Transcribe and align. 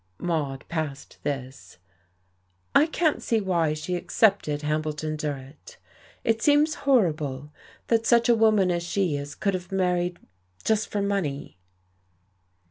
Maude 0.17 0.65
passed 0.67 1.19
this. 1.21 1.77
"I 2.73 2.87
can't 2.87 3.21
see 3.21 3.39
why 3.39 3.75
she 3.75 3.95
accepted 3.95 4.63
Hambleton 4.63 5.15
Durrett. 5.15 5.77
It 6.23 6.41
seems 6.41 6.73
horrible 6.89 7.53
that 7.85 8.07
such 8.07 8.27
a 8.27 8.33
woman 8.33 8.71
as 8.71 8.81
she 8.81 9.15
is 9.15 9.35
could 9.35 9.53
have 9.53 9.71
married 9.71 10.17
just 10.63 10.87
for 10.89 11.03
money. 11.03 11.59